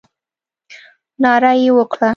[1.21, 2.09] ناره یې وکړه.